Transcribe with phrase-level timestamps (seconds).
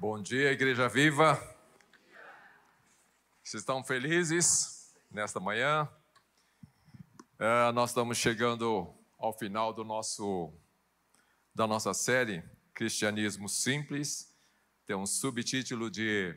[0.00, 1.34] Bom dia, Igreja Viva.
[3.42, 5.86] Vocês estão felizes nesta manhã?
[7.38, 10.54] É, nós estamos chegando ao final do nosso,
[11.54, 12.42] da nossa série
[12.72, 14.34] Cristianismo Simples.
[14.86, 16.34] Tem um subtítulo de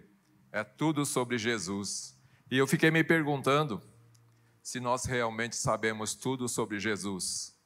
[0.51, 2.19] É Tudo sobre Jesus.
[2.51, 3.81] E eu fiquei me perguntando
[4.61, 7.57] se nós realmente sabemos tudo sobre Jesus.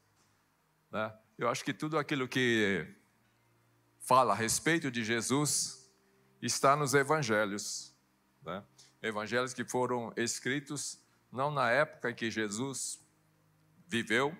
[0.91, 1.11] Né?
[1.39, 2.85] Eu acho que tudo aquilo que
[3.99, 5.76] fala a respeito de Jesus
[6.41, 7.95] está nos evangelhos.
[8.43, 8.63] Né?
[9.01, 10.99] Evangelhos que foram escritos
[11.31, 12.99] não na época em que Jesus
[13.87, 14.35] viveu,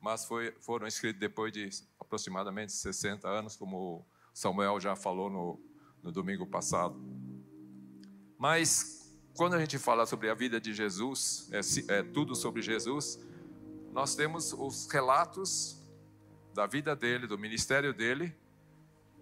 [0.00, 5.60] mas foi, foram escritos depois de aproximadamente 60 anos, como Samuel já falou no,
[6.02, 7.00] no domingo passado.
[8.38, 13.18] Mas quando a gente fala sobre a vida de Jesus, é, é tudo sobre Jesus,
[13.92, 15.80] nós temos os relatos
[16.52, 18.36] da vida dele, do ministério dele,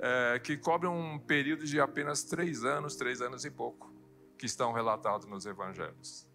[0.03, 3.95] é, que cobrem um período de apenas três anos, três anos e pouco,
[4.37, 6.29] que estão relatados nos evangelhos.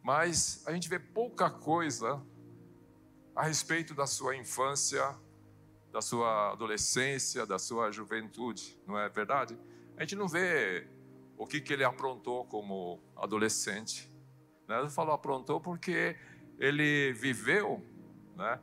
[0.00, 2.24] Mas a gente vê pouca coisa
[3.34, 5.18] a respeito da sua infância,
[5.90, 9.58] da sua adolescência, da sua juventude, não é verdade?
[9.96, 10.86] A gente não vê
[11.36, 14.08] o que, que ele aprontou como adolescente.
[14.68, 14.78] Né?
[14.80, 16.16] Eu falo aprontou porque
[16.56, 17.84] ele viveu
[18.36, 18.60] né,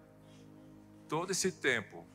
[1.10, 2.08] todo esse tempo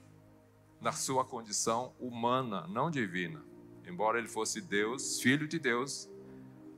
[0.85, 3.43] na sua condição humana, não divina.
[3.87, 6.11] Embora ele fosse Deus, filho de Deus,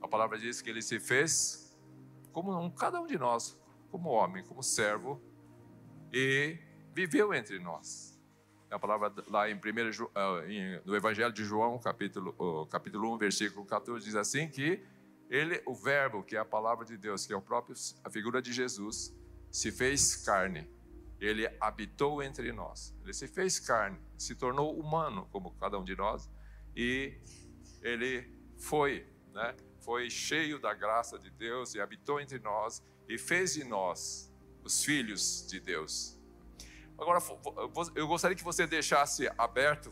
[0.00, 1.76] a palavra diz que ele se fez
[2.32, 5.20] como um, cada um de nós, como homem, como servo,
[6.12, 6.56] e
[6.94, 8.16] viveu entre nós.
[8.70, 13.66] A palavra lá em primeiro, uh, no Evangelho de João, capítulo, uh, capítulo 1, versículo
[13.66, 14.84] 14, diz assim que
[15.28, 18.41] ele, o verbo, que é a palavra de Deus, que é o próprio, a figura
[18.41, 19.12] de Jesus,
[19.50, 20.75] se fez carne
[21.20, 22.95] ele habitou entre nós.
[23.03, 26.31] Ele se fez carne, se tornou humano como cada um de nós
[26.75, 27.19] e
[27.83, 28.28] ele
[28.59, 29.56] foi, né?
[29.81, 34.33] Foi cheio da graça de Deus e habitou entre nós e fez de nós
[34.64, 36.21] os filhos de Deus.
[36.99, 37.22] Agora,
[37.94, 39.91] eu gostaria que você deixasse aberto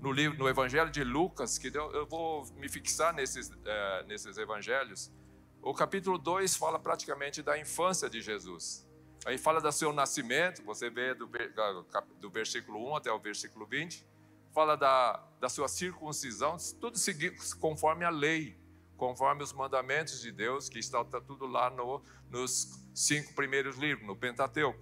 [0.00, 5.10] no livro, no Evangelho de Lucas, que eu vou me fixar nesses, é, nesses evangelhos.
[5.62, 8.86] O capítulo 2 fala praticamente da infância de Jesus.
[9.24, 11.26] Aí fala do seu nascimento, você vê do,
[12.20, 14.04] do versículo 1 até o versículo 20.
[14.52, 16.98] Fala da, da sua circuncisão, tudo
[17.58, 18.56] conforme a lei,
[18.98, 24.06] conforme os mandamentos de Deus, que está, está tudo lá no, nos cinco primeiros livros,
[24.06, 24.78] no Pentateuco.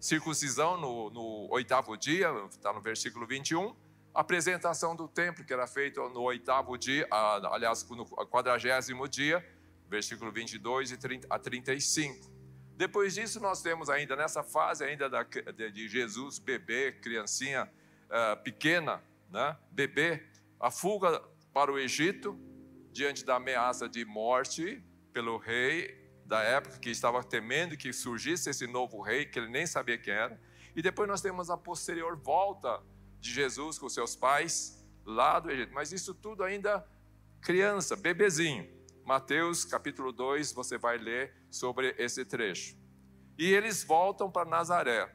[0.00, 3.76] Circuncisão no, no oitavo dia, está no versículo 21.
[4.14, 7.06] Apresentação do templo, que era feita no oitavo dia,
[7.52, 9.46] aliás, no quadragésimo dia,
[9.86, 10.96] versículo 22
[11.28, 12.35] a 35
[12.76, 17.70] depois disso, nós temos ainda nessa fase ainda da, de Jesus, bebê, criancinha
[18.04, 19.56] uh, pequena, né?
[19.70, 20.22] bebê,
[20.60, 21.22] a fuga
[21.54, 22.38] para o Egito,
[22.92, 28.66] diante da ameaça de morte pelo rei da época, que estava temendo que surgisse esse
[28.66, 30.38] novo rei, que ele nem sabia quem era.
[30.74, 32.82] E depois nós temos a posterior volta
[33.18, 35.72] de Jesus com seus pais lá do Egito.
[35.72, 36.86] Mas isso tudo ainda
[37.40, 38.75] criança, bebezinho.
[39.06, 42.76] Mateus capítulo 2, você vai ler sobre esse trecho.
[43.38, 45.14] E eles voltam para Nazaré.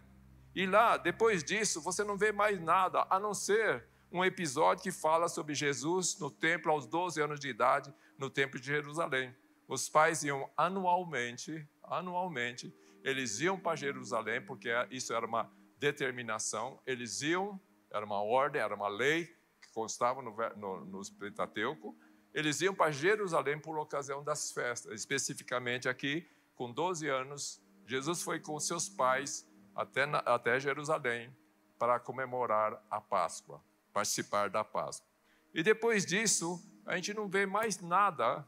[0.56, 4.94] E lá, depois disso, você não vê mais nada, a não ser um episódio que
[4.94, 9.36] fala sobre Jesus no templo aos 12 anos de idade, no templo de Jerusalém.
[9.68, 17.22] Os pais iam anualmente, anualmente, eles iam para Jerusalém, porque isso era uma determinação, eles
[17.22, 17.60] iam,
[17.92, 19.26] era uma ordem, era uma lei
[19.62, 21.94] que constava no, no, no Pentateuco,
[22.34, 28.40] eles iam para Jerusalém por ocasião das festas, especificamente aqui, com 12 anos, Jesus foi
[28.40, 31.36] com seus pais até, até Jerusalém
[31.78, 35.08] para comemorar a Páscoa, participar da Páscoa.
[35.54, 38.48] E depois disso, a gente não vê mais nada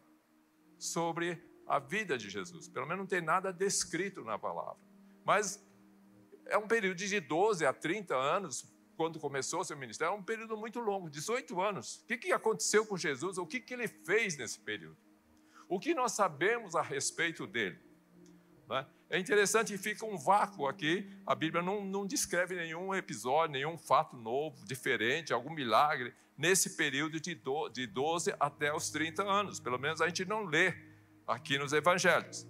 [0.77, 4.79] sobre a vida de Jesus, pelo menos não tem nada descrito na palavra.
[5.25, 5.65] Mas
[6.45, 10.55] é um período de 12 a 30 anos, quando começou seu ministério, é um período
[10.55, 12.01] muito longo 18 anos.
[12.03, 13.37] O que, que aconteceu com Jesus?
[13.37, 14.97] O que, que ele fez nesse período?
[15.67, 17.79] O que nós sabemos a respeito dele?
[18.69, 18.85] É?
[19.11, 24.15] é interessante fica um vácuo aqui, a Bíblia não, não descreve nenhum episódio, nenhum fato
[24.15, 29.59] novo, diferente, algum milagre, nesse período de, do, de 12 até os 30 anos.
[29.59, 30.73] Pelo menos a gente não lê
[31.27, 32.47] aqui nos evangelhos.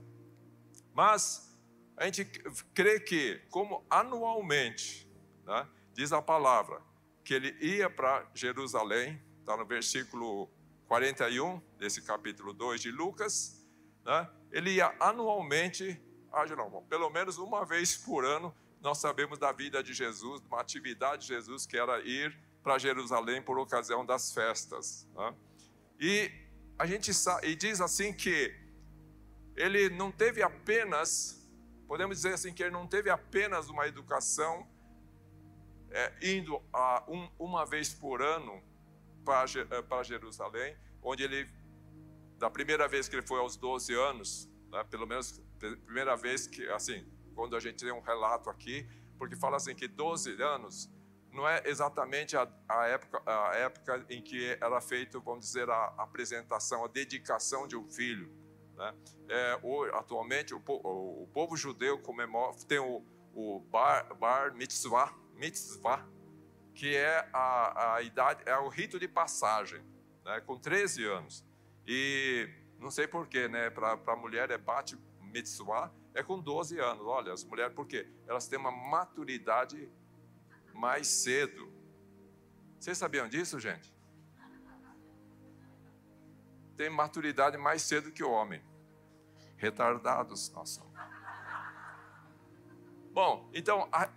[0.94, 1.54] Mas
[1.98, 2.26] a gente
[2.74, 5.10] crê que, como anualmente,
[5.46, 6.82] né, diz a palavra
[7.24, 10.50] que ele ia para Jerusalém, está no versículo
[10.88, 13.66] 41 desse capítulo 2 de Lucas,
[14.04, 14.30] né?
[14.52, 16.02] ele ia anualmente
[16.32, 16.84] a Jerusalém.
[16.90, 21.22] Pelo menos uma vez por ano, nós sabemos da vida de Jesus, de uma atividade
[21.22, 25.08] de Jesus que era ir para Jerusalém por ocasião das festas.
[25.16, 25.36] Né?
[26.00, 26.32] E
[26.78, 27.12] a gente
[27.44, 28.54] e diz assim que
[29.56, 31.48] ele não teve apenas,
[31.88, 34.68] podemos dizer assim que ele não teve apenas uma educação
[35.94, 38.62] é, indo a um, uma vez por ano
[39.24, 39.46] para,
[39.84, 41.50] para Jerusalém, onde ele
[42.38, 45.42] da primeira vez que ele foi aos 12 anos, né, pelo menos
[45.86, 47.06] primeira vez que assim,
[47.36, 48.86] quando a gente tem um relato aqui,
[49.18, 50.90] porque fala assim que 12 anos
[51.32, 55.94] não é exatamente a, a, época, a época em que era feito, vamos dizer, a,
[55.98, 58.32] apresentação, a dedicação de um filho.
[58.76, 58.94] Né?
[59.30, 63.04] É, o, atualmente, o, o, o, povo judeu comemora, tem o,
[63.34, 66.08] o bar, bar mitzvah, mitzvah,
[66.74, 69.82] que é a, a idade, é o rito de passagem,
[70.26, 70.42] né?
[70.42, 71.46] com 13 anos.
[71.86, 72.50] E
[72.80, 73.70] não sei porquê, né?
[73.70, 77.06] Para a mulher é bate mitzvah, é com 12 anos.
[77.06, 78.08] Olha, as mulheres, por quê?
[78.28, 79.90] Elas têm uma maturidade
[80.74, 81.72] mais cedo.
[82.80, 83.94] Vocês sabiam disso, gente?
[86.76, 88.62] Tem maturidade mais cedo que o homem.
[89.58, 90.94] Retardados somos.
[93.14, 94.10] Bom, então, a,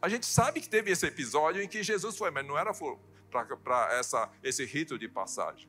[0.00, 2.72] a gente sabe que teve esse episódio em que Jesus foi, mas não era
[3.62, 4.00] para
[4.42, 5.68] esse rito de passagem.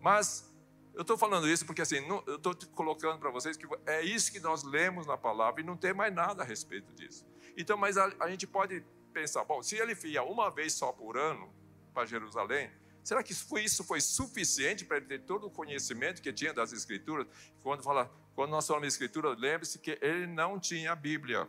[0.00, 0.48] Mas
[0.94, 4.32] eu estou falando isso porque assim, não, eu estou colocando para vocês que é isso
[4.32, 7.26] que nós lemos na palavra e não tem mais nada a respeito disso.
[7.56, 11.16] Então, mas a, a gente pode pensar, bom, se ele ia uma vez só por
[11.16, 11.52] ano
[11.92, 12.70] para Jerusalém,
[13.02, 16.72] será que foi, isso foi suficiente para ele ter todo o conhecimento que tinha das
[16.72, 17.26] Escrituras?
[17.62, 21.48] Quando, fala, quando nós falamos de Escritura, lembre-se que ele não tinha a Bíblia.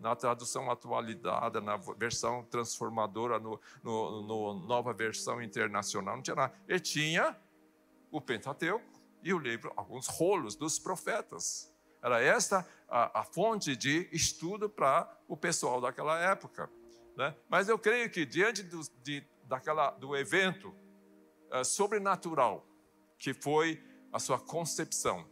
[0.00, 6.54] Na tradução atualizada, na versão transformadora, no, no, no nova versão internacional, não tinha nada.
[6.66, 7.36] Ele tinha
[8.10, 8.84] o Pentateuco
[9.22, 11.70] e o livro, alguns rolos dos profetas.
[12.02, 16.70] Era esta a, a fonte de estudo para o pessoal daquela época.
[17.16, 17.36] Né?
[17.48, 20.74] Mas eu creio que diante do, de, daquela, do evento
[21.52, 22.66] uh, sobrenatural,
[23.18, 25.28] que foi a sua concepção,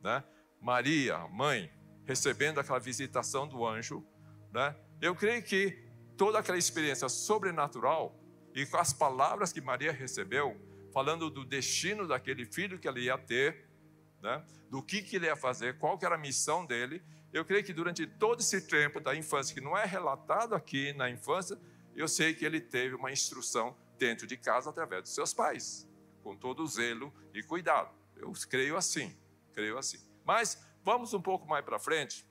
[0.00, 0.22] né?
[0.60, 1.70] Maria, mãe,
[2.04, 4.04] recebendo aquela visitação do anjo,
[4.52, 4.76] né?
[5.00, 5.84] eu creio que
[6.16, 8.18] toda aquela experiência sobrenatural
[8.54, 10.56] e com as palavras que Maria recebeu,
[10.92, 13.68] falando do destino daquele filho que ela ia ter,
[14.22, 14.44] né?
[14.70, 17.02] do que, que ele ia fazer, qual que era a missão dele.
[17.32, 21.10] Eu creio que durante todo esse tempo da infância, que não é relatado aqui na
[21.10, 21.58] infância,
[21.96, 25.88] eu sei que ele teve uma instrução dentro de casa através dos seus pais,
[26.22, 27.94] com todo zelo e cuidado.
[28.16, 29.16] Eu creio assim,
[29.52, 29.98] creio assim.
[30.24, 32.26] Mas vamos um pouco mais para frente.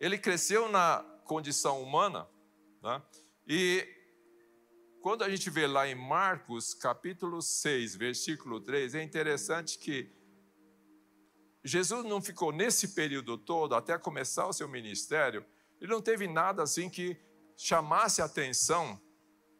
[0.00, 2.28] Ele cresceu na condição humana,
[2.82, 3.00] né?
[3.46, 3.86] e
[5.00, 10.12] quando a gente vê lá em Marcos, capítulo 6, versículo 3, é interessante que
[11.64, 15.44] Jesus não ficou nesse período todo, até começar o seu ministério,
[15.80, 17.16] ele não teve nada assim que
[17.56, 19.00] chamasse a atenção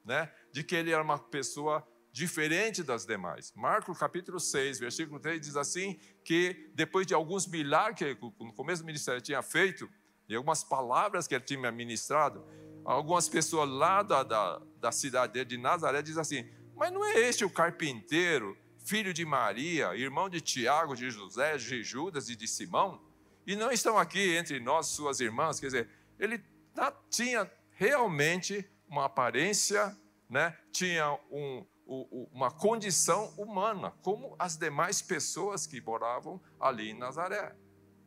[0.04, 3.52] né, de que ele era uma pessoa diferente das demais.
[3.54, 8.82] Marcos capítulo 6, versículo 3 diz assim: que depois de alguns milagres que no começo
[8.82, 9.88] do ministério tinha feito,
[10.28, 12.44] e algumas palavras que ele tinha ministrado,
[12.84, 17.44] algumas pessoas lá da, da, da cidade de Nazaré dizem assim: Mas não é este
[17.44, 23.00] o carpinteiro filho de Maria, irmão de Tiago, de José, de Judas e de Simão,
[23.46, 25.60] e não estão aqui entre nós, suas irmãs.
[25.60, 26.42] Quer dizer, ele
[27.08, 29.96] tinha realmente uma aparência,
[30.28, 30.56] né?
[30.72, 31.64] tinha um,
[32.32, 37.56] uma condição humana, como as demais pessoas que moravam ali em Nazaré.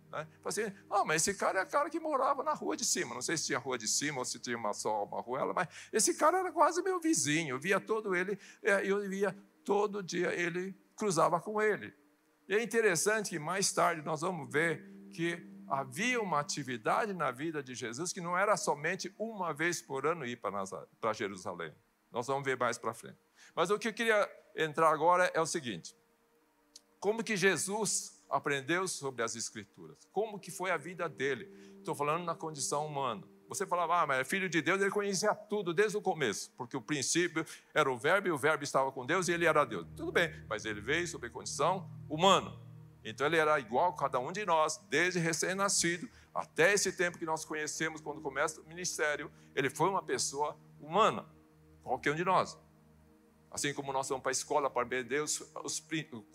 [0.09, 0.25] Né?
[0.45, 3.13] Assim, ah, mas esse cara é o cara que morava na rua de cima.
[3.13, 5.67] Não sei se tinha rua de cima ou se tinha uma só uma ruela, mas
[5.91, 7.55] esse cara era quase meu vizinho.
[7.55, 11.93] Eu via todo ele, eu via todo dia ele cruzava com ele.
[12.47, 14.81] E é interessante que mais tarde nós vamos ver
[15.13, 20.05] que havia uma atividade na vida de Jesus que não era somente uma vez por
[20.05, 21.73] ano ir para Jerusalém.
[22.11, 23.17] Nós vamos ver mais para frente.
[23.55, 25.95] Mas o que eu queria entrar agora é o seguinte:
[26.99, 29.97] como que Jesus aprendeu sobre as Escrituras?
[30.11, 31.49] Como que foi a vida dele?
[31.77, 33.23] Estou falando na condição humana.
[33.47, 36.75] Você falava, ah, mas é filho de Deus, ele conhecia tudo desde o começo, porque
[36.75, 39.85] o princípio era o verbo e o verbo estava com Deus e ele era Deus.
[39.95, 42.51] Tudo bem, mas ele veio sob condição humana.
[43.03, 47.25] Então ele era igual a cada um de nós, desde recém-nascido até esse tempo que
[47.25, 49.31] nós conhecemos quando começa o ministério.
[49.53, 51.25] Ele foi uma pessoa humana,
[51.83, 52.57] qualquer um de nós.
[53.53, 55.83] Assim como nós vamos para a escola para aprender os, os,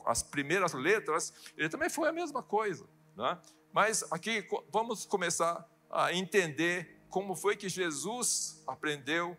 [0.06, 2.88] as primeiras letras, ele também foi a mesma coisa.
[3.16, 3.36] Né?
[3.72, 9.36] Mas aqui vamos começar a entender como foi que Jesus aprendeu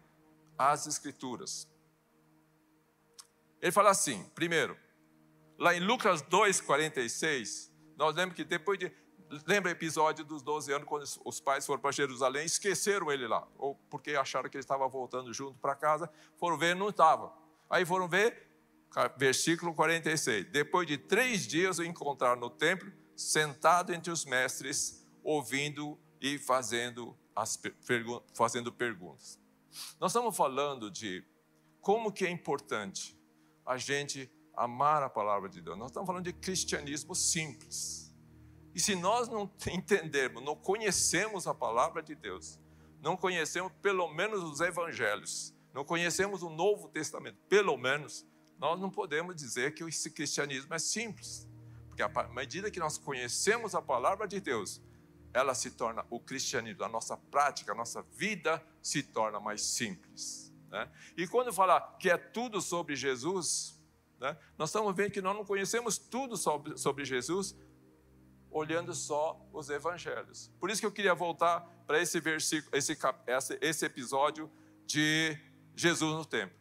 [0.57, 1.71] as Escrituras.
[3.61, 4.77] Ele fala assim, primeiro,
[5.57, 8.91] lá em Lucas 2,46, nós lemos que depois de
[9.47, 13.47] lembra o episódio dos 12 anos, quando os pais foram para Jerusalém, esqueceram ele lá,
[13.57, 17.31] ou porque acharam que ele estava voltando junto para casa, foram ver, não estava.
[17.69, 18.47] Aí foram ver,
[19.17, 20.51] versículo 46.
[20.51, 27.15] Depois de três dias o encontraram no templo, sentado entre os mestres, ouvindo e fazendo,
[27.35, 27.61] as
[28.33, 29.39] fazendo perguntas.
[29.99, 31.23] Nós estamos falando de
[31.81, 33.17] como que é importante
[33.65, 35.77] a gente amar a palavra de Deus.
[35.77, 38.13] Nós estamos falando de cristianismo simples.
[38.73, 42.59] E se nós não entendermos, não conhecemos a palavra de Deus,
[43.01, 48.89] não conhecemos pelo menos os evangelhos, não conhecemos o Novo Testamento, pelo menos, nós não
[48.89, 51.47] podemos dizer que esse cristianismo é simples.
[51.87, 54.81] Porque à medida que nós conhecemos a palavra de Deus,
[55.33, 60.53] ela se torna o cristianismo, a nossa prática, a nossa vida se torna mais simples.
[60.67, 60.91] Né?
[61.15, 63.81] E quando falar que é tudo sobre Jesus,
[64.19, 67.55] né, nós estamos vendo que nós não conhecemos tudo sobre, sobre Jesus
[68.51, 70.51] olhando só os evangelhos.
[70.59, 72.97] Por isso que eu queria voltar para esse versículo, esse,
[73.61, 74.51] esse episódio
[74.85, 75.37] de
[75.79, 76.57] Jesus no templo.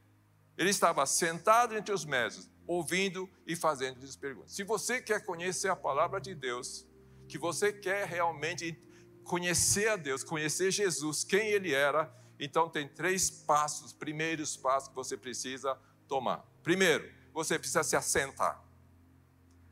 [0.56, 4.52] Ele estava sentado entre os mestres, ouvindo e fazendo-lhes perguntas.
[4.52, 6.86] Se você quer conhecer a palavra de Deus,
[7.28, 8.80] que você quer realmente
[9.24, 14.94] conhecer a Deus, conhecer Jesus, quem Ele era, então tem três passos, primeiros passos que
[14.94, 16.46] você precisa tomar.
[16.62, 18.64] Primeiro, você precisa se assentar.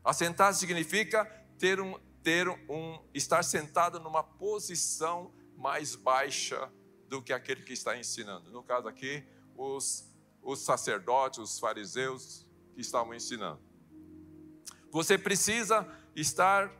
[0.03, 1.25] Assentar significa
[1.57, 6.69] ter um, ter um, estar sentado numa posição mais baixa
[7.07, 8.51] do que aquele que está ensinando.
[8.51, 9.25] No caso aqui,
[9.57, 13.59] os, os sacerdotes, os fariseus que estavam ensinando.
[14.91, 15.85] Você precisa
[16.15, 16.71] estar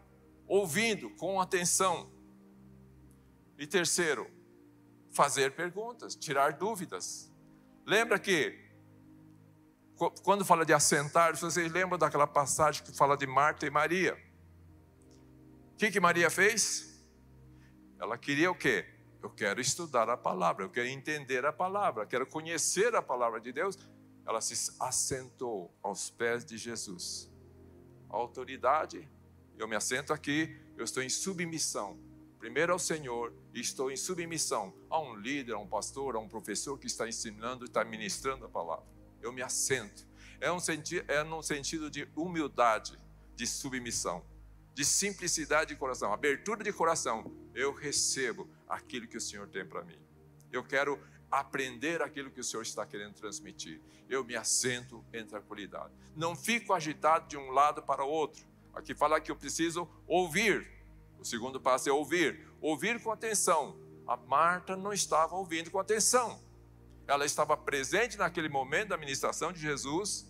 [0.48, 2.12] ouvindo com atenção.
[3.58, 4.30] E terceiro,
[5.12, 7.34] fazer perguntas, tirar dúvidas.
[7.86, 8.56] Lembra que,
[10.24, 14.16] quando fala de assentar, vocês lembram daquela passagem que fala de Marta e Maria?
[15.74, 17.04] O que, que Maria fez?
[18.00, 18.97] Ela queria o quê?
[19.22, 23.52] Eu quero estudar a palavra, eu quero entender a palavra, quero conhecer a palavra de
[23.52, 23.78] Deus.
[24.26, 27.32] Ela se assentou aos pés de Jesus.
[28.10, 29.10] A autoridade
[29.58, 32.00] eu me assento aqui, eu estou em submissão.
[32.38, 36.28] Primeiro ao Senhor e estou em submissão a um líder, a um pastor, a um
[36.28, 38.86] professor que está ensinando está ministrando a palavra.
[39.20, 40.06] Eu me assento.
[40.40, 43.00] É, um senti é num sentido de humildade,
[43.36, 44.24] de submissão,
[44.78, 47.34] de simplicidade de coração, abertura de coração.
[47.56, 49.98] Eu recebo aquilo que o Senhor tem para mim.
[50.52, 53.82] Eu quero aprender aquilo que o Senhor está querendo transmitir.
[54.08, 55.92] Eu me assento em tranquilidade.
[56.16, 58.46] Não fico agitado de um lado para o outro.
[58.72, 60.70] Aqui fala que eu preciso ouvir.
[61.18, 62.48] O segundo passo é ouvir.
[62.62, 63.80] Ouvir com atenção.
[64.06, 66.40] A Marta não estava ouvindo com atenção.
[67.08, 70.27] Ela estava presente naquele momento da ministração de Jesus.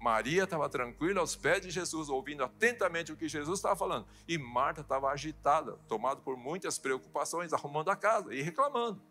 [0.00, 4.06] Maria estava tranquila aos pés de Jesus, ouvindo atentamente o que Jesus estava falando.
[4.26, 9.02] E Marta estava agitada, tomada por muitas preocupações, arrumando a casa e reclamando.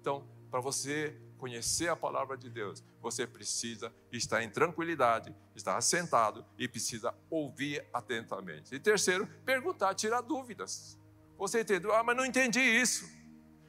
[0.00, 6.46] Então, para você conhecer a palavra de Deus, você precisa estar em tranquilidade, estar assentado
[6.58, 8.74] e precisa ouvir atentamente.
[8.74, 10.98] E terceiro, perguntar, tirar dúvidas.
[11.36, 11.94] Você entendeu?
[11.94, 13.06] Ah, mas não entendi isso.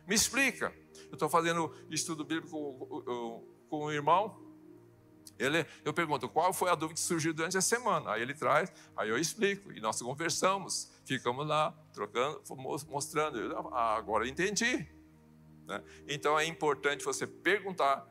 [0.08, 0.74] Me explica.
[1.08, 4.41] Eu estou fazendo estudo bíblico com, com um irmão.
[5.42, 8.12] Ele, eu pergunto, qual foi a dúvida que surgiu durante a semana?
[8.12, 12.42] Aí ele traz, aí eu explico, e nós conversamos, ficamos lá, trocando,
[12.88, 13.40] mostrando.
[13.40, 14.88] Eu, ah, agora eu entendi.
[15.66, 15.84] Né?
[16.08, 18.08] Então é importante você perguntar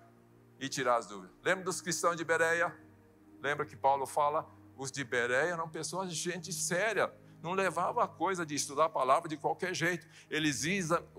[0.58, 1.30] e tirar as dúvidas.
[1.42, 2.76] Lembra dos cristãos de Bereia?
[3.40, 4.46] Lembra que Paulo fala?
[4.76, 8.88] Os de Bereia eram pessoas, de gente séria, não levava a coisa de estudar a
[8.88, 10.06] palavra de qualquer jeito.
[10.28, 10.62] Eles,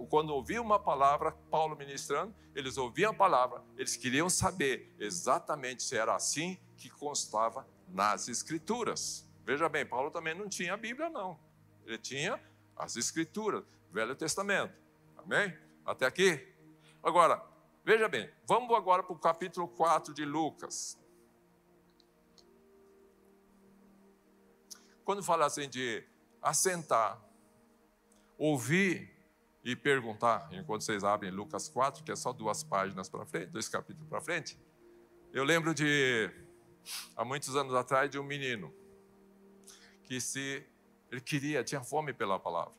[0.10, 5.98] quando ouviam uma palavra, Paulo ministrando, eles ouviam a palavra, eles queriam saber exatamente se
[5.98, 9.30] era assim que constava nas Escrituras.
[9.44, 11.40] Veja bem, Paulo também não tinha a Bíblia, não.
[11.86, 12.42] Ele tinha
[12.76, 14.74] as Escrituras, Velho Testamento.
[15.18, 15.58] Amém?
[15.86, 16.54] Até aqui?
[17.02, 17.44] Agora,
[17.84, 21.00] veja bem, vamos agora para o capítulo 4 de Lucas.
[25.04, 26.04] Quando fala assim de
[26.42, 27.22] assentar,
[28.38, 29.10] ouvir
[29.64, 33.70] e perguntar, enquanto vocês abrem Lucas 4, que é só duas páginas para frente, dois
[33.70, 34.60] capítulos para frente,
[35.32, 36.30] eu lembro de,
[37.16, 38.74] há muitos anos atrás, de um menino
[40.04, 40.66] que se
[41.12, 42.74] ele queria, tinha fome pela palavra.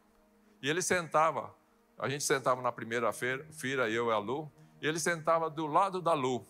[0.60, 1.54] E ele sentava
[2.02, 4.50] a gente sentava na primeira feira, eu e a Lu,
[4.80, 6.44] e ele sentava do lado da Lu,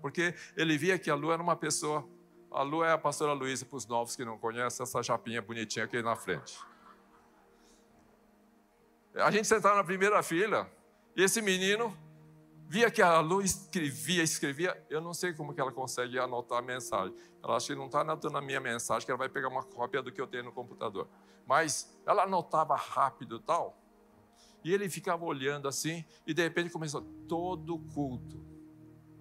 [0.00, 2.04] porque ele via que a Lu era uma pessoa.
[2.56, 5.84] A Lu é a pastora Luísa, para os novos que não conhecem, essa chapinha bonitinha
[5.84, 6.58] aqui na frente.
[9.14, 10.66] A gente sentava na primeira fila,
[11.14, 11.94] e esse menino
[12.66, 16.62] via que a Lu escrevia, escrevia, eu não sei como que ela consegue anotar a
[16.62, 17.14] mensagem.
[17.44, 20.00] Ela acha que não está anotando a minha mensagem, que ela vai pegar uma cópia
[20.00, 21.06] do que eu tenho no computador.
[21.46, 23.78] Mas ela anotava rápido e tal.
[24.64, 28.42] E ele ficava olhando assim, e de repente começou todo culto,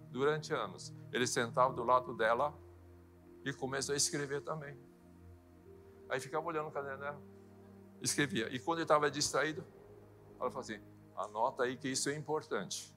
[0.10, 0.96] durante anos.
[1.12, 2.58] Ele sentava do lado dela
[3.46, 4.78] e começou a escrever também.
[6.10, 7.22] Aí ficava olhando o caderno dela,
[8.02, 8.54] escrevia.
[8.54, 9.64] E quando ele estava distraído,
[10.40, 10.82] ela falou assim:
[11.16, 12.94] anota aí que isso é importante.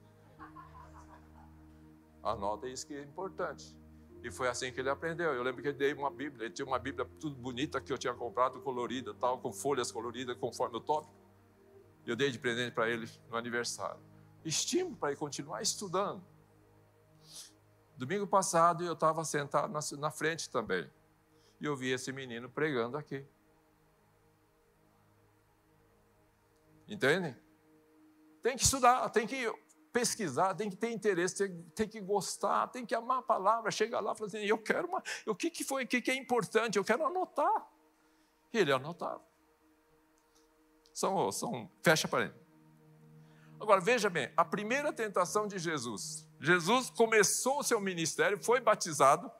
[2.23, 3.77] Anota isso que é importante.
[4.23, 5.33] E foi assim que ele aprendeu.
[5.33, 7.99] Eu lembro que ele dei uma Bíblia, ele tinha uma Bíblia tudo bonita que eu
[7.99, 11.15] tinha comprado, colorida, tal, com folhas coloridas, conforme o tópico.
[12.05, 14.01] Eu dei de presente para ele no aniversário.
[14.45, 16.23] Estímulo para ele continuar estudando.
[17.99, 20.89] Domingo passado eu estava sentado na, na frente também.
[21.61, 23.27] E eu vi esse menino pregando aqui.
[26.87, 27.37] Entende?
[28.41, 29.53] Tem que estudar, tem que
[29.93, 33.69] pesquisar, tem que ter interesse, tem, tem, que gostar, tem que amar a palavra.
[33.73, 35.03] Chega lá e fala assim: eu quero uma.
[35.27, 36.79] O que, que foi, o que, que é importante?
[36.79, 37.69] Eu quero anotar.
[38.53, 39.27] E ele anotava.
[40.95, 42.35] São, são, fecha parede.
[43.59, 46.28] Agora veja bem, a primeira tentação de Jesus.
[46.41, 49.31] Jesus começou o seu ministério, foi batizado,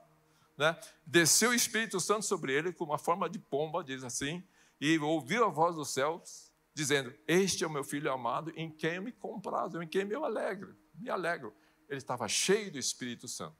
[0.57, 0.77] né?
[1.05, 4.43] desceu o Espírito Santo sobre ele com uma forma de pomba, diz assim,
[4.79, 8.95] e ouviu a voz dos céus dizendo: Este é o meu filho amado, em quem
[8.95, 11.53] eu me comprazo, em quem eu alegro, me alegro.
[11.87, 13.57] Ele estava cheio do Espírito Santo.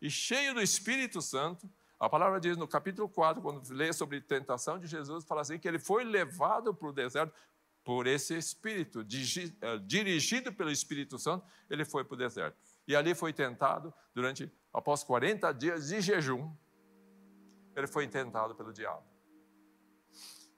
[0.00, 4.20] E cheio do Espírito Santo, a palavra diz no capítulo 4, quando lê sobre a
[4.20, 7.34] tentação de Jesus, fala assim: que ele foi levado para o deserto
[7.82, 12.56] por esse Espírito, eh, dirigido pelo Espírito Santo, ele foi para o deserto.
[12.90, 16.52] E ali foi tentado durante, após 40 dias de jejum,
[17.76, 19.06] ele foi tentado pelo diabo.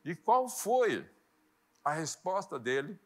[0.03, 1.07] E qual foi
[1.85, 2.99] a resposta dele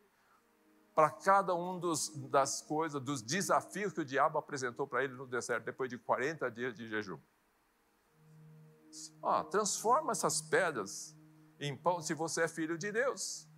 [0.95, 5.27] para cada um dos, das coisas, dos desafios que o diabo apresentou para ele no
[5.27, 7.19] deserto, depois de 40 dias de jejum.
[9.21, 11.17] Ah, transforma essas pedras
[11.59, 13.49] em pão se você é filho de Deus.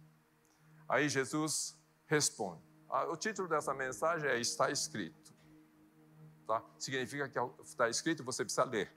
[0.89, 2.67] Aí Jesus responde.
[2.89, 5.37] Ah, o título dessa mensagem é Está Escrito.
[6.49, 6.64] Tá?
[6.78, 8.90] Significa que está escrito, você precisa ler.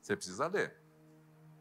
[0.00, 0.74] Você precisa ler.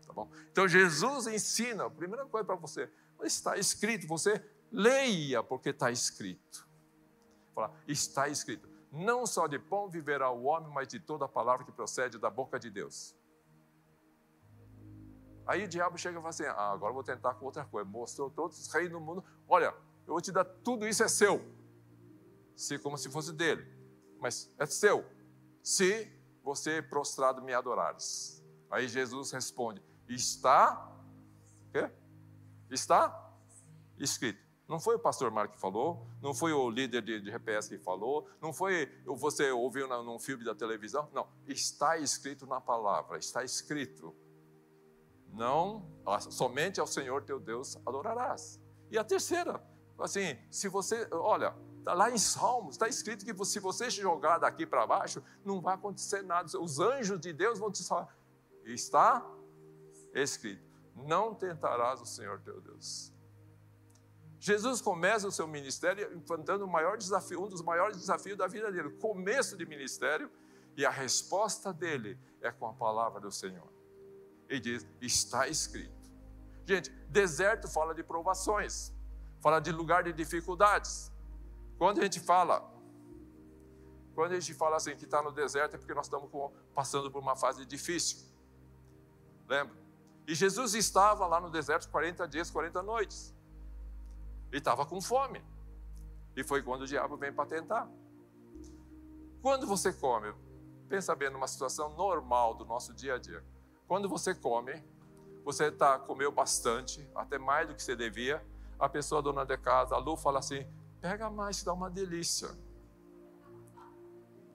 [0.05, 0.31] Tá bom?
[0.49, 2.89] Então Jesus ensina, a primeira coisa para você,
[3.23, 6.67] Está escrito, você leia porque está escrito.
[7.53, 8.69] Fala, está escrito.
[8.91, 12.29] Não só de pão viverá o homem, mas de toda a palavra que procede da
[12.29, 13.15] boca de Deus.
[15.45, 17.89] Aí o diabo chega e fala assim: ah, agora vou tentar com outra coisa.
[17.89, 19.23] Mostrou todos os reis do mundo.
[19.47, 19.73] Olha,
[20.05, 21.43] eu vou te dar tudo isso é seu.
[22.55, 23.76] Se como se fosse dele.
[24.19, 25.05] Mas é seu.
[25.61, 26.11] Se
[26.43, 28.43] você prostrado me adorares.
[28.69, 30.95] Aí Jesus responde: está.
[31.71, 31.91] Quê?
[32.69, 33.33] Está
[33.97, 34.47] escrito.
[34.67, 37.77] Não foi o pastor Marco que falou, não foi o líder de, de RPS que
[37.77, 41.09] falou, não foi você ouviu num filme da televisão.
[41.13, 44.13] Não, está escrito na palavra, está escrito.
[45.31, 45.89] Não,
[46.29, 48.59] somente ao Senhor teu Deus adorarás.
[48.91, 49.61] E a terceira,
[49.99, 51.55] assim, se você, olha,
[51.89, 55.75] tá lá em Salmos, está escrito que se você jogar daqui para baixo, não vai
[55.75, 56.49] acontecer nada.
[56.59, 58.15] Os anjos de Deus vão te falar.
[58.65, 59.25] Está
[60.13, 60.67] escrito
[61.05, 63.13] não tentarás o Senhor teu Deus.
[64.39, 68.71] Jesus começa o seu ministério enfrentando o maior desafio, um dos maiores desafios da vida
[68.71, 70.31] dele, começo de ministério,
[70.75, 73.67] e a resposta dele é com a palavra do Senhor.
[74.47, 75.91] Ele diz: está escrito.
[76.65, 78.93] Gente, deserto fala de provações,
[79.41, 81.11] fala de lugar de dificuldades.
[81.77, 82.73] Quando a gente fala,
[84.15, 86.29] quando a gente fala assim que está no deserto é porque nós estamos
[86.73, 88.25] passando por uma fase difícil.
[89.47, 89.75] Lembra?
[90.27, 93.33] E Jesus estava lá no deserto 40 dias, 40 noites.
[94.51, 95.43] E estava com fome.
[96.35, 97.89] E foi quando o diabo vem para tentar.
[99.41, 100.33] Quando você come,
[100.89, 103.43] pensa bem numa situação normal do nosso dia a dia.
[103.87, 104.83] Quando você come,
[105.45, 108.45] você tá, comeu bastante, até mais do que você devia.
[108.77, 110.67] A pessoa, dona de casa, a Lu, fala assim:
[111.01, 112.49] pega mais, dá uma delícia.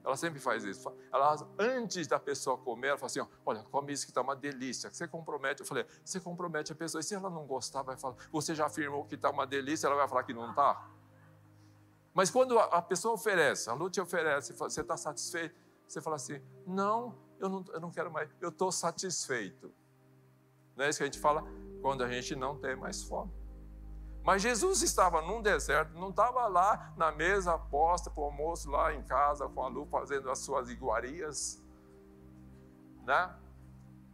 [0.03, 0.91] Ela sempre faz isso.
[1.11, 4.91] Ela, antes da pessoa comer, ela fala assim: olha, come isso que está uma delícia.
[4.91, 5.61] Você compromete.
[5.61, 6.99] Eu falei: você compromete a pessoa.
[6.99, 9.95] E se ela não gostar, vai falar: você já afirmou que está uma delícia, ela
[9.95, 10.89] vai falar que não está.
[12.13, 15.55] Mas quando a pessoa oferece, a Lu te oferece, você está satisfeito?
[15.87, 19.73] Você fala assim: não, eu não, eu não quero mais, eu estou satisfeito.
[20.75, 21.43] Não é isso que a gente fala
[21.81, 23.31] quando a gente não tem mais fome.
[24.23, 28.93] Mas Jesus estava num deserto, não estava lá na mesa posta para o almoço, lá
[28.93, 31.61] em casa, com a luz fazendo as suas iguarias.
[33.05, 33.35] Né?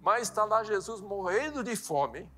[0.02, 2.30] Mas está lá Jesus morrendo de fome.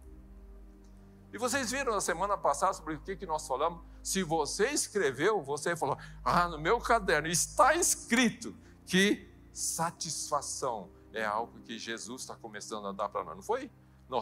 [1.32, 3.82] E vocês viram na semana passada sobre o que, que nós falamos?
[4.04, 8.54] Se você escreveu, você falou: Ah, no meu caderno está escrito
[8.86, 13.72] que satisfação é algo que Jesus está começando a dar para nós, não foi?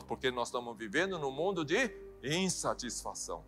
[0.08, 3.44] Porque nós estamos vivendo num mundo de insatisfação.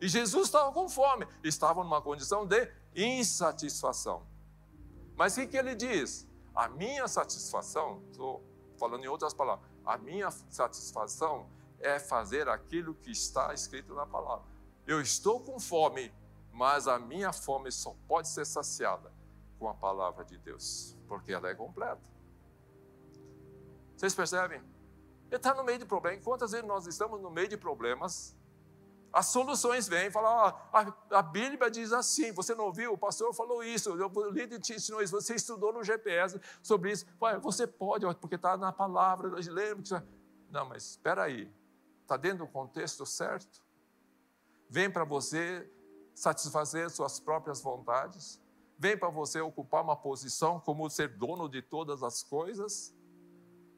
[0.00, 4.26] E Jesus estava com fome, estava numa condição de insatisfação.
[5.16, 6.28] Mas o que, que ele diz?
[6.54, 8.42] A minha satisfação, estou
[8.78, 14.44] falando em outras palavras, a minha satisfação é fazer aquilo que está escrito na palavra.
[14.86, 16.12] Eu estou com fome,
[16.50, 19.12] mas a minha fome só pode ser saciada
[19.58, 22.10] com a palavra de Deus, porque ela é completa.
[23.96, 24.60] Vocês percebem?
[25.32, 26.22] Ele está no meio de problemas.
[26.22, 28.36] Quantas vezes nós estamos no meio de problemas?
[29.10, 32.92] As soluções vêm, falam, ah, a, a, Bíblia diz assim, você não ouviu?
[32.92, 37.06] O pastor falou isso, o líder te ensinou isso, você estudou no GPS sobre isso.
[37.40, 40.06] Você pode, porque está na palavra, lembra que
[40.50, 41.50] Não, mas espera aí,
[42.02, 43.62] está dentro do contexto certo?
[44.68, 45.66] Vem para você
[46.14, 48.38] satisfazer suas próprias vontades?
[48.78, 52.94] Vem para você ocupar uma posição como ser dono de todas as coisas?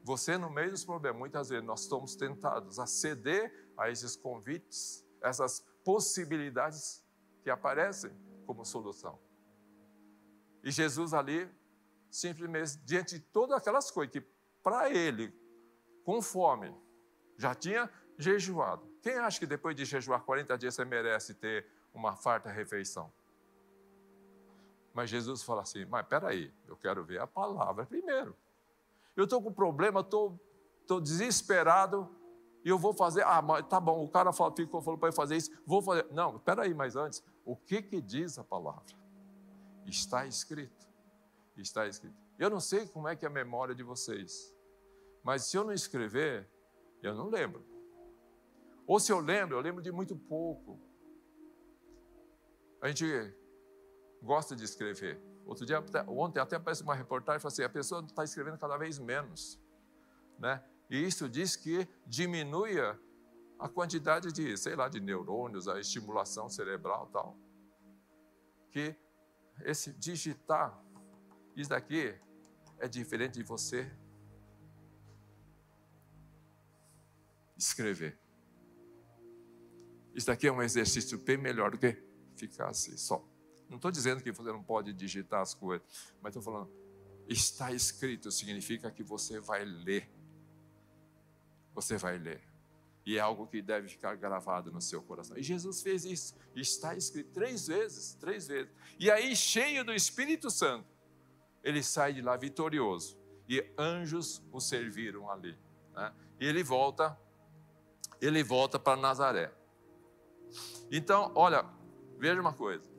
[0.05, 5.03] Você, no meio dos problemas, muitas vezes nós estamos tentados a ceder a esses convites,
[5.19, 7.03] essas possibilidades
[7.41, 8.11] que aparecem
[8.45, 9.19] como solução.
[10.63, 11.49] E Jesus ali,
[12.07, 14.21] simplesmente, diante de todas aquelas coisas que
[14.61, 15.33] para ele,
[16.03, 16.71] com fome,
[17.35, 18.87] já tinha jejuado.
[19.01, 23.11] Quem acha que depois de jejuar 40 dias você merece ter uma farta refeição?
[24.93, 28.37] Mas Jesus fala assim: Mas peraí, eu quero ver a palavra primeiro.
[29.15, 30.39] Eu estou com problema, estou
[31.01, 32.09] desesperado
[32.63, 33.23] e eu vou fazer.
[33.23, 36.07] Ah, mas tá bom, o cara falou, ficou, falou para eu fazer isso, vou fazer.
[36.11, 38.83] Não, espera aí, mas antes, o que, que diz a palavra?
[39.85, 40.87] Está escrito.
[41.55, 42.15] Está escrito.
[42.37, 44.53] Eu não sei como é que é a memória de vocês,
[45.23, 46.49] mas se eu não escrever,
[47.01, 47.63] eu não lembro.
[48.85, 50.79] Ou se eu lembro, eu lembro de muito pouco.
[52.81, 53.05] A gente
[54.21, 55.19] gosta de escrever.
[55.45, 59.61] Outro dia, ontem até aparece uma reportagem, assim, a pessoa está escrevendo cada vez menos,
[60.39, 60.63] né?
[60.89, 62.79] E isso diz que diminui
[63.59, 67.37] a quantidade de, sei lá, de neurônios, a estimulação cerebral tal.
[68.71, 68.95] Que
[69.61, 70.83] esse digitar,
[71.55, 72.19] isso daqui
[72.79, 73.89] é diferente de você
[77.57, 78.19] escrever.
[80.13, 82.03] Isso daqui é um exercício bem melhor do que
[82.35, 83.23] ficar assim só.
[83.69, 85.85] Não estou dizendo que você não pode digitar as coisas,
[86.21, 86.71] mas estou falando,
[87.27, 90.09] está escrito significa que você vai ler.
[91.73, 92.41] Você vai ler.
[93.05, 95.37] E é algo que deve ficar gravado no seu coração.
[95.37, 96.35] E Jesus fez isso.
[96.55, 98.71] Está escrito três vezes, três vezes.
[98.97, 100.87] E aí, cheio do Espírito Santo,
[101.63, 103.17] ele sai de lá vitorioso.
[103.47, 105.55] E anjos o serviram ali.
[105.93, 106.13] Né?
[106.39, 107.15] E ele volta,
[108.19, 109.53] ele volta para Nazaré.
[110.91, 111.63] Então, olha,
[112.17, 112.94] veja uma coisa.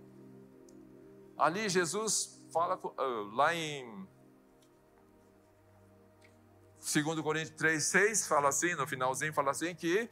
[1.36, 4.08] Ali Jesus fala uh, lá em
[6.80, 10.08] 2 Coríntios 3, 6, fala assim, no finalzinho fala assim que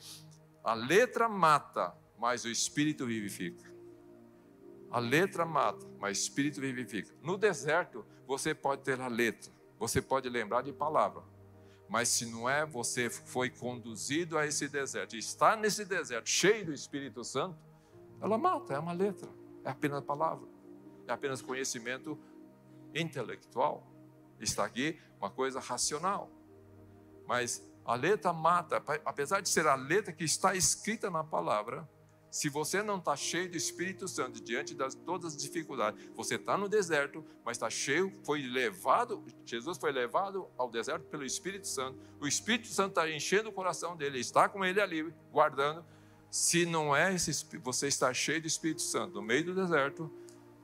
[0.62, 3.72] a letra mata, mas o espírito vivifica.
[4.90, 7.14] A letra mata, mas o espírito vivifica.
[7.22, 11.22] No deserto, você pode ter a letra, você pode lembrar de palavra,
[11.88, 16.72] mas se não é, você foi conduzido a esse deserto, está nesse deserto cheio do
[16.72, 17.56] Espírito Santo,
[18.20, 19.28] ela mata, é uma letra,
[19.64, 20.53] é apenas palavra
[21.06, 22.18] é apenas conhecimento
[22.94, 23.86] intelectual.
[24.40, 26.30] Está aqui uma coisa racional.
[27.26, 31.88] Mas a letra mata, apesar de ser a letra que está escrita na palavra,
[32.34, 36.58] se você não está cheio do Espírito Santo diante de todas as dificuldades, você está
[36.58, 41.96] no deserto, mas está cheio, foi levado, Jesus foi levado ao deserto pelo Espírito Santo,
[42.20, 45.86] o Espírito Santo está enchendo o coração dele, está com ele ali, guardando.
[46.28, 50.10] Se não é esse, você está cheio do Espírito Santo no meio do deserto,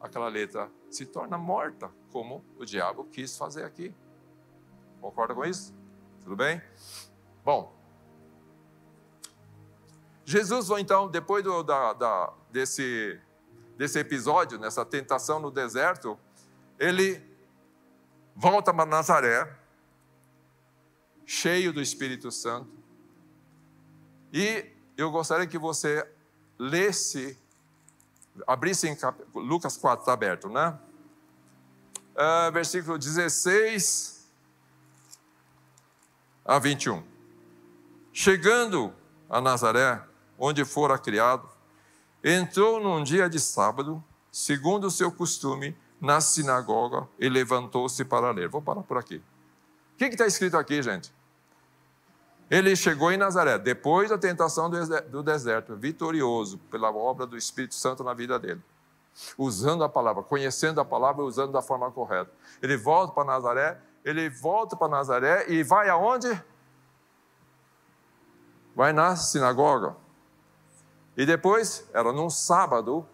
[0.00, 3.94] aquela letra se torna morta, como o diabo quis fazer aqui.
[5.00, 5.74] Concorda com isso?
[6.22, 6.60] Tudo bem?
[7.44, 7.80] Bom,
[10.30, 13.20] Jesus, então, depois do, da, da, desse,
[13.76, 16.16] desse episódio, nessa tentação no deserto,
[16.78, 17.20] ele
[18.36, 19.58] volta para Nazaré,
[21.26, 22.70] cheio do Espírito Santo,
[24.32, 26.08] e eu gostaria que você
[26.56, 27.36] lesse
[28.46, 29.18] abrisse em cap...
[29.34, 30.78] Lucas 4, está aberto, né?
[32.14, 34.28] Uh, versículo 16
[36.44, 37.02] a 21.
[38.12, 38.92] Chegando
[39.28, 40.02] a Nazaré,
[40.38, 41.48] onde fora criado,
[42.22, 48.48] entrou num dia de sábado, segundo o seu costume, na sinagoga e levantou-se para ler.
[48.48, 49.16] Vou parar por aqui.
[49.16, 51.12] O que está escrito aqui, gente?
[52.50, 58.02] Ele chegou em Nazaré, depois da tentação do deserto, vitorioso pela obra do Espírito Santo
[58.02, 58.60] na vida dele.
[59.38, 62.32] Usando a palavra, conhecendo a palavra e usando da forma correta.
[62.60, 66.28] Ele volta para Nazaré, ele volta para Nazaré e vai aonde?
[68.74, 69.94] Vai na sinagoga.
[71.16, 73.06] E depois, era num sábado,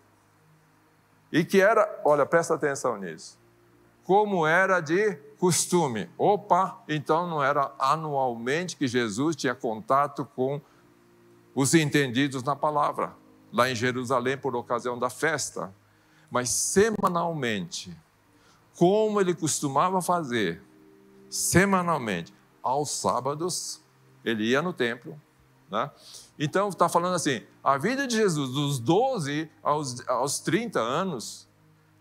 [1.30, 3.38] e que era, olha, presta atenção nisso,
[4.06, 6.08] como era de costume.
[6.16, 10.60] Opa, então não era anualmente que Jesus tinha contato com
[11.52, 13.14] os entendidos na palavra,
[13.52, 15.74] lá em Jerusalém por ocasião da festa,
[16.30, 17.96] mas semanalmente,
[18.76, 20.62] como ele costumava fazer,
[21.28, 23.82] semanalmente, aos sábados,
[24.24, 25.20] ele ia no templo,
[25.68, 25.90] né?
[26.38, 31.45] Então, está falando assim: a vida de Jesus, dos 12 aos, aos 30 anos,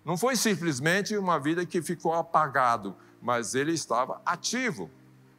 [0.05, 4.87] não foi simplesmente uma vida que ficou apagado, mas ele estava ativo.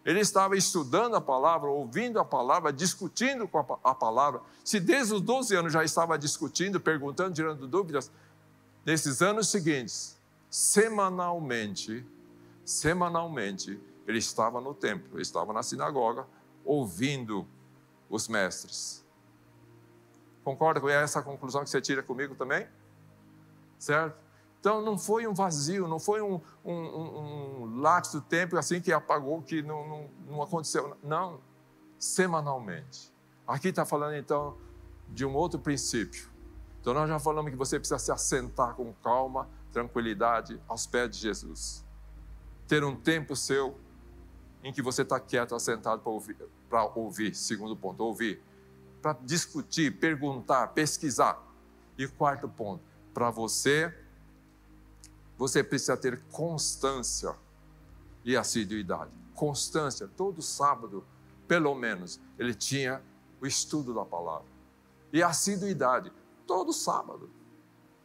[0.04, 4.40] Ele estava estudando a palavra, ouvindo a palavra, discutindo com a palavra.
[4.64, 8.10] Se desde os 12 anos já estava discutindo, perguntando, tirando dúvidas,
[8.84, 10.16] nesses anos seguintes,
[10.50, 12.04] semanalmente,
[12.64, 16.26] semanalmente, ele estava no templo, estava na sinagoga,
[16.64, 17.46] ouvindo
[18.08, 19.04] os mestres.
[20.42, 22.66] Concorda com essa conclusão que você tira comigo também?
[23.78, 24.25] Certo?
[24.66, 28.80] Então não foi um vazio, não foi um, um, um, um lapso de tempo assim
[28.80, 30.96] que apagou, que não, não, não aconteceu.
[31.04, 31.40] Não,
[32.00, 33.14] semanalmente.
[33.46, 34.58] Aqui está falando então
[35.08, 36.28] de um outro princípio.
[36.80, 41.18] Então nós já falamos que você precisa se assentar com calma, tranquilidade aos pés de
[41.18, 41.86] Jesus.
[42.66, 43.78] Ter um tempo seu
[44.64, 46.36] em que você está quieto, assentado para ouvir,
[46.68, 48.42] para ouvir, segundo ponto, ouvir,
[49.00, 51.40] para discutir, perguntar, pesquisar.
[51.96, 52.82] E quarto ponto,
[53.14, 54.05] para você
[55.36, 57.34] você precisa ter constância
[58.24, 59.10] e assiduidade.
[59.34, 61.04] Constância, todo sábado,
[61.46, 63.02] pelo menos, ele tinha
[63.40, 64.46] o estudo da palavra.
[65.12, 66.12] E assiduidade,
[66.46, 67.30] todo sábado.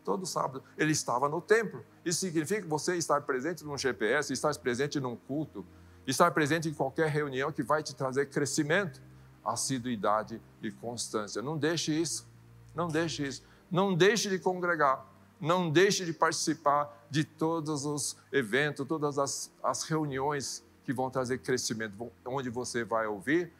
[0.04, 1.86] Todo sábado ele estava no templo.
[2.04, 5.66] Isso significa você estar presente num GPS, estar presente num culto,
[6.08, 9.02] estar presente em qualquer reunião que vai te trazer crescimento,
[9.44, 11.42] assiduidade e constância.
[11.42, 12.28] Não deixe isso.
[12.74, 13.44] Não deixe isso.
[13.70, 15.06] Não deixe de congregar
[15.42, 21.40] não deixe de participar de todos os eventos, todas as, as reuniões que vão trazer
[21.40, 23.52] crescimento, onde você vai ouvir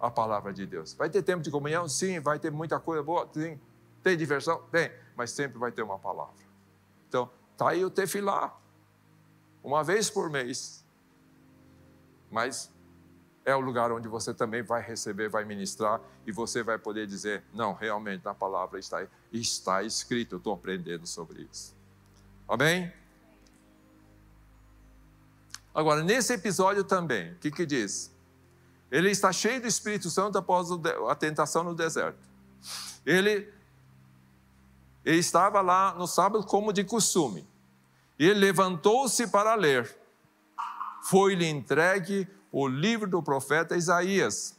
[0.00, 0.94] a palavra de Deus.
[0.94, 1.88] Vai ter tempo de comunhão?
[1.88, 2.18] Sim.
[2.18, 3.28] Vai ter muita coisa boa?
[3.32, 3.58] Sim.
[4.02, 4.60] Tem diversão?
[4.72, 4.90] Tem.
[5.16, 6.34] Mas sempre vai ter uma palavra.
[7.08, 8.58] Então, está aí o tefilá.
[9.62, 10.84] Uma vez por mês.
[12.32, 12.71] Mas
[13.44, 17.42] é o lugar onde você também vai receber, vai ministrar e você vai poder dizer:
[17.52, 21.74] não, realmente na palavra está, está escrito, eu estou aprendendo sobre isso.
[22.48, 22.92] Amém?
[25.74, 28.12] Agora, nesse episódio também, o que, que diz?
[28.90, 30.68] Ele está cheio do Espírito Santo após
[31.08, 32.18] a tentação no deserto.
[33.06, 33.50] Ele,
[35.02, 37.48] ele estava lá no sábado como de costume.
[38.18, 39.96] Ele levantou-se para ler.
[41.04, 44.54] Foi-lhe entregue o livro do profeta Isaías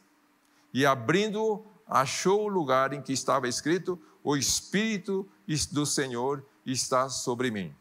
[0.73, 5.29] e, abrindo, achou o lugar em que estava escrito: O Espírito
[5.71, 7.73] do Senhor está sobre mim.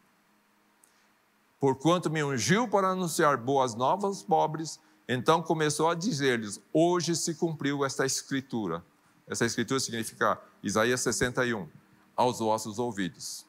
[1.59, 7.33] Porquanto me ungiu para anunciar boas novas aos pobres, então começou a dizer-lhes: Hoje se
[7.33, 8.83] cumpriu esta escritura.
[9.25, 11.67] Essa escritura significa Isaías 61,
[12.15, 13.45] aos vossos ouvidos.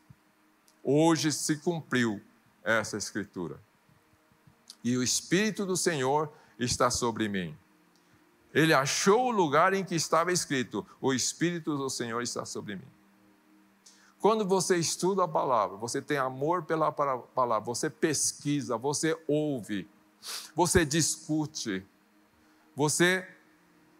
[0.83, 2.21] Hoje se cumpriu
[2.63, 3.61] essa escritura.
[4.83, 7.57] E o Espírito do Senhor está sobre mim.
[8.53, 12.89] Ele achou o lugar em que estava escrito: O Espírito do Senhor está sobre mim.
[14.21, 19.87] Quando você estuda a palavra, você tem amor pela palavra, você pesquisa, você ouve,
[20.55, 21.87] você discute,
[22.75, 23.29] você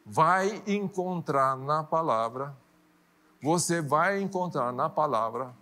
[0.07, 2.57] vai encontrar na palavra,
[3.43, 5.55] você vai encontrar na palavra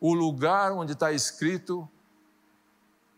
[0.00, 1.88] o lugar onde está escrito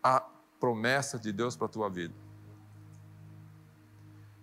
[0.02, 0.22] a
[0.60, 2.23] promessa de Deus para a tua vida.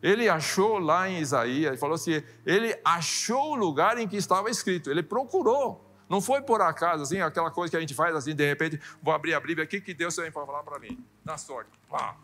[0.01, 4.89] Ele achou lá em Isaías, falou assim: ele achou o lugar em que estava escrito,
[4.89, 5.87] ele procurou.
[6.09, 9.13] Não foi por acaso, assim, aquela coisa que a gente faz assim, de repente, vou
[9.13, 11.71] abrir a Bíblia aqui, que Deus vai falar para mim, na sorte.
[11.89, 12.17] Pá.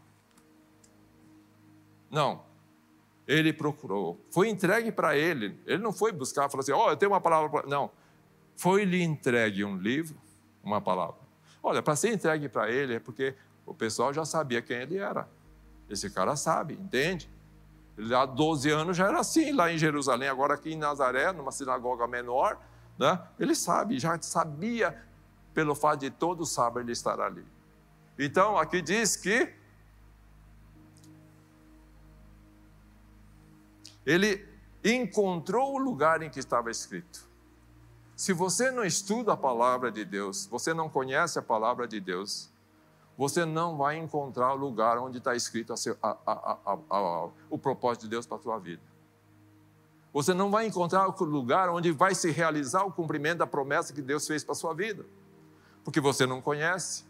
[2.09, 2.43] Não.
[3.27, 4.19] Ele procurou.
[4.29, 5.59] Foi entregue para ele.
[5.65, 7.49] Ele não foi buscar, falou assim: Ó, oh, eu tenho uma palavra.
[7.49, 7.69] Pra...
[7.69, 7.91] Não.
[8.55, 10.17] Foi-lhe entregue um livro,
[10.63, 11.21] uma palavra.
[11.61, 13.35] Olha, para ser entregue para ele é porque
[13.65, 15.29] o pessoal já sabia quem ele era.
[15.89, 17.29] Esse cara sabe, entende?
[17.97, 22.07] Há 12 anos já era assim, lá em Jerusalém, agora aqui em Nazaré, numa sinagoga
[22.07, 22.59] menor,
[22.97, 23.19] né?
[23.39, 25.03] ele sabe, já sabia
[25.53, 27.45] pelo fato de todo sábado ele estar ali.
[28.19, 29.53] Então, aqui diz que
[34.07, 34.47] Ele
[34.81, 37.27] encontrou o lugar em que estava escrito.
[38.15, 42.49] Se você não estuda a palavra de Deus, você não conhece a palavra de Deus,
[43.17, 46.57] você não vai encontrar o lugar onde está escrito a a,
[46.89, 48.81] a, o propósito de Deus para a sua vida.
[50.13, 54.01] Você não vai encontrar o lugar onde vai se realizar o cumprimento da promessa que
[54.01, 55.05] Deus fez para a sua vida,
[55.83, 57.05] porque você não conhece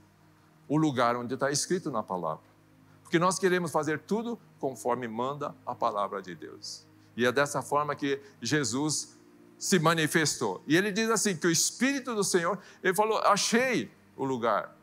[0.68, 2.44] o lugar onde está escrito na palavra.
[3.04, 6.86] Porque nós queremos fazer tudo conforme manda a palavra de Deus.
[7.16, 9.18] E é dessa forma que Jesus
[9.58, 10.62] se manifestou.
[10.68, 14.77] E ele diz assim: que o Espírito do Senhor, ele falou, achei o lugar.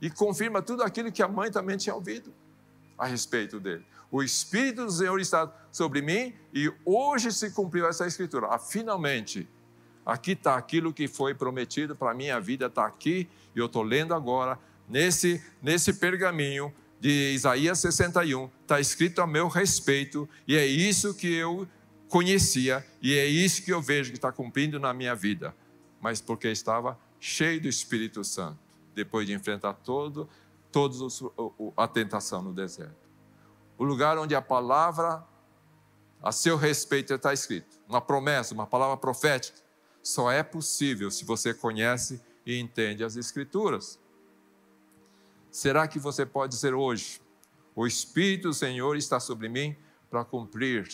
[0.00, 2.32] E confirma tudo aquilo que a mãe também tinha ouvido
[2.98, 3.84] a respeito dele.
[4.10, 8.48] O Espírito do Senhor está sobre mim e hoje se cumpriu essa escritura.
[8.48, 9.48] Ah, finalmente,
[10.04, 13.82] aqui está aquilo que foi prometido para a minha vida, está aqui e eu estou
[13.82, 20.66] lendo agora nesse, nesse pergaminho de Isaías 61, está escrito a meu respeito, e é
[20.66, 21.68] isso que eu
[22.08, 25.54] conhecia, e é isso que eu vejo que está cumprindo na minha vida,
[26.00, 28.58] mas porque estava cheio do Espírito Santo,
[28.96, 30.26] depois de enfrentar todo,
[30.72, 31.22] todos os,
[31.76, 33.06] a tentação no deserto.
[33.76, 35.22] O lugar onde a palavra
[36.22, 39.60] a seu respeito está escrito, uma promessa, uma palavra profética,
[40.02, 44.00] só é possível se você conhece e entende as Escrituras.
[45.50, 47.20] Será que você pode dizer hoje:
[47.74, 49.76] o Espírito do Senhor está sobre mim
[50.08, 50.88] para cumprir,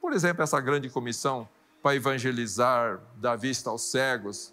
[0.00, 1.48] por exemplo, essa grande comissão
[1.80, 4.52] para evangelizar, dar vista aos cegos,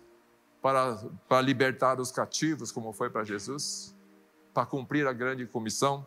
[0.62, 3.96] para, para libertar os cativos, como foi para Jesus,
[4.54, 6.06] para cumprir a grande comissão?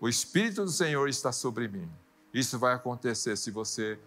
[0.00, 1.90] O Espírito do Senhor está sobre mim.
[2.32, 3.98] Isso vai acontecer se você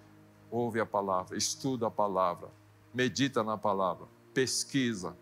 [0.51, 2.49] ouve a palavra, estuda a palavra,
[2.93, 5.15] medita na palavra, pesquisa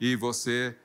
[0.00, 0.76] e você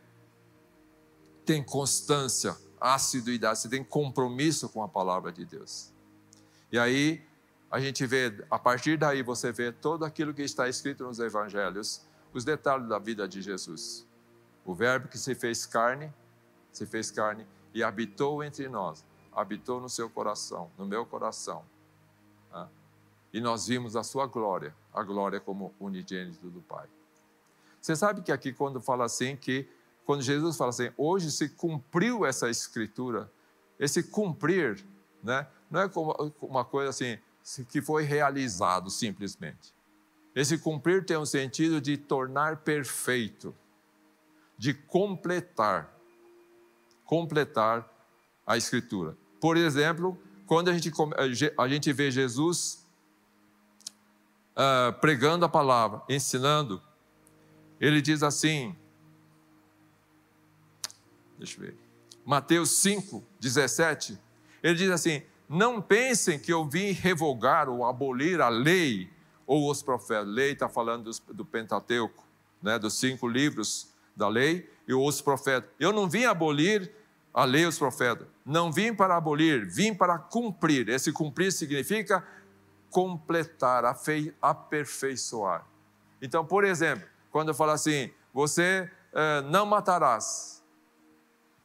[1.46, 5.92] tem constância, assiduidade, você tem compromisso com a palavra de Deus.
[6.72, 7.24] E aí
[7.70, 12.06] a gente vê, a partir daí você vê todo aquilo que está escrito nos evangelhos,
[12.34, 14.08] os detalhes da vida de Jesus.
[14.66, 16.12] O verbo que se fez carne,
[16.72, 21.64] se fez carne e habitou entre nós, habitou no seu coração, no meu coração.
[22.52, 22.68] Né?
[23.34, 26.88] E nós vimos a sua glória, a glória como unigênito do Pai.
[27.82, 29.70] Você sabe que aqui quando fala assim que
[30.06, 33.32] quando Jesus fala assim, hoje se cumpriu essa escritura,
[33.80, 34.86] esse cumprir,
[35.22, 37.18] né, não é como uma coisa assim,
[37.70, 39.74] que foi realizado simplesmente.
[40.36, 43.56] Esse cumprir tem um sentido de tornar perfeito,
[44.58, 45.94] de completar,
[47.06, 47.88] completar
[48.46, 49.16] a escritura.
[49.40, 50.18] Por exemplo,
[50.48, 50.92] quando a gente,
[51.58, 52.86] a gente vê Jesus
[54.56, 56.82] uh, pregando a palavra, ensinando,
[57.80, 58.76] ele diz assim,
[61.44, 61.78] Deixa eu ver.
[62.26, 64.18] Mateus 5, 17.
[64.62, 69.10] Ele diz assim: Não pensem que eu vim revogar ou abolir a lei
[69.46, 70.28] ou os profetas.
[70.28, 72.24] Lei está falando do, do Pentateuco,
[72.62, 75.70] né, dos cinco livros da lei e os profetas.
[75.80, 76.92] Eu não vim abolir
[77.34, 78.28] a lei e os profetas.
[78.46, 80.88] Não vim para abolir, vim para cumprir.
[80.90, 82.26] Esse cumprir significa
[82.90, 83.84] completar,
[84.42, 85.66] aperfeiçoar.
[86.22, 90.64] Então, por exemplo, quando eu falo assim, você eh, não matarás,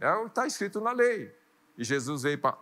[0.00, 1.34] é está escrito na lei.
[1.76, 2.56] E Jesus veio para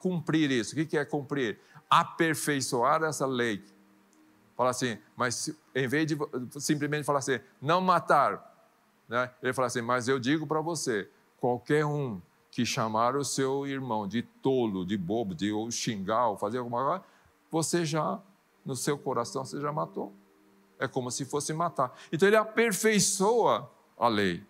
[0.00, 0.78] cumprir isso.
[0.78, 1.58] O que é cumprir?
[1.88, 3.64] Aperfeiçoar essa lei.
[4.58, 6.18] Fala assim, mas em vez de
[6.58, 8.56] simplesmente falar assim, não matar,
[9.08, 9.30] né?
[9.40, 14.08] ele fala assim, mas eu digo para você, qualquer um que chamar o seu irmão
[14.08, 17.04] de tolo, de bobo, de ou xingar, ou fazer alguma coisa,
[17.48, 18.20] você já,
[18.66, 20.12] no seu coração, você já matou.
[20.76, 21.96] É como se fosse matar.
[22.10, 24.44] Então ele aperfeiçoa a lei.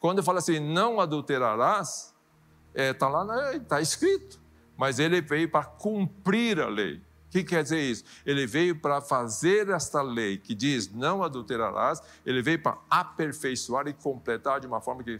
[0.00, 2.12] Quando fala assim, não adulterarás,
[2.74, 4.40] está é, tá lá, está escrito.
[4.76, 7.00] Mas ele veio para cumprir a lei.
[7.32, 8.04] O que quer dizer isso?
[8.26, 13.94] Ele veio para fazer esta lei que diz não adulterarás, ele veio para aperfeiçoar e
[13.94, 15.18] completar de uma forma que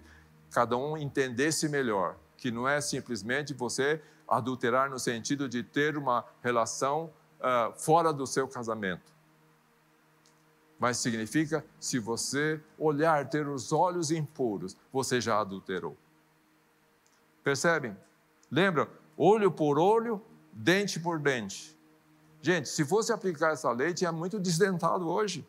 [0.51, 2.17] cada um entendesse melhor.
[2.37, 8.27] Que não é simplesmente você adulterar no sentido de ter uma relação uh, fora do
[8.27, 9.11] seu casamento
[10.83, 15.97] mas significa se você olhar, ter os olhos impuros, você já adulterou.
[17.45, 17.97] Percebem?
[18.51, 18.89] Lembra?
[19.17, 20.21] Olho por olho,
[20.53, 21.79] dente por dente.
[22.43, 25.47] Gente, se fosse aplicar essa lei, tinha muito desdentado hoje.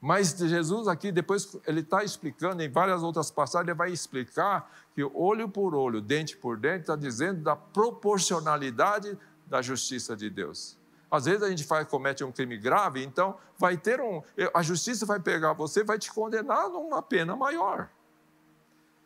[0.00, 5.02] Mas Jesus aqui, depois, ele está explicando, em várias outras passagens, ele vai explicar que
[5.14, 10.76] olho por olho, dente por dente, está dizendo da proporcionalidade da justiça de Deus.
[11.08, 14.22] Às vezes a gente faz, comete um crime grave, então vai ter um.
[14.52, 17.88] A justiça vai pegar você vai te condenar numa pena maior.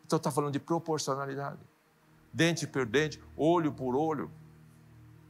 [0.07, 1.61] Então está falando de proporcionalidade.
[2.32, 4.30] dente por dente, olho por olho.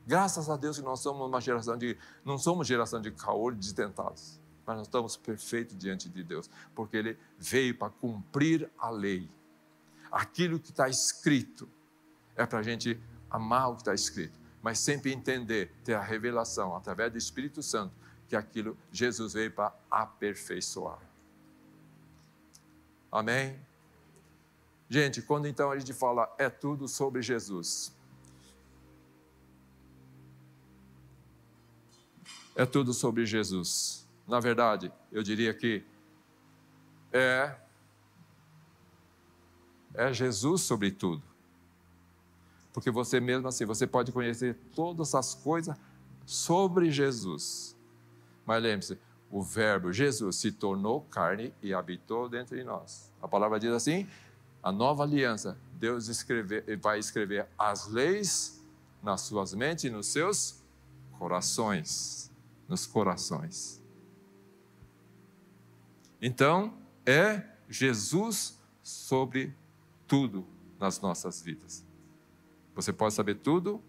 [0.07, 4.41] Graças a Deus que nós somos uma geração de, não somos geração de caolhos desdentados,
[4.67, 9.31] mas nós estamos perfeitos diante de Deus, porque Ele veio para cumprir a lei.
[10.11, 11.69] Aquilo que está escrito
[12.35, 16.75] é para a gente amar o que está escrito, mas sempre entender, ter a revelação
[16.75, 17.95] através do Espírito Santo,
[18.29, 21.01] que aquilo Jesus veio para aperfeiçoar.
[23.11, 23.59] Amém?
[24.89, 27.93] Gente, quando então a gente fala é tudo sobre Jesus,
[32.61, 34.07] é tudo sobre Jesus.
[34.29, 35.83] Na verdade, eu diria que
[37.11, 37.57] é
[39.95, 41.23] é Jesus sobre tudo.
[42.71, 45.75] Porque você mesmo assim, você pode conhecer todas as coisas
[46.27, 47.75] sobre Jesus.
[48.45, 48.99] Mas lembre-se,
[49.31, 53.11] o verbo Jesus se tornou carne e habitou dentro de nós.
[53.23, 54.07] A palavra diz assim:
[54.63, 58.63] a nova aliança, Deus escrever, vai escrever as leis
[59.03, 60.63] nas suas mentes e nos seus
[61.19, 62.30] corações.
[62.71, 63.83] Nos corações.
[66.23, 66.73] Então,
[67.05, 69.53] é Jesus sobre
[70.07, 70.47] tudo
[70.79, 71.85] nas nossas vidas.
[72.75, 73.83] Você pode saber tudo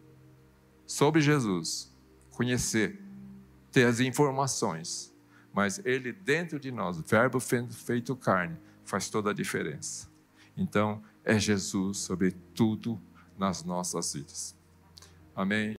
[0.87, 1.95] sobre Jesus,
[2.31, 2.99] conhecer,
[3.71, 5.13] ter as informações,
[5.53, 10.09] mas Ele dentro de nós, Verbo feito carne, faz toda a diferença.
[10.57, 12.99] Então, é Jesus sobre tudo
[13.37, 14.55] nas nossas vidas.
[15.35, 15.69] Amém?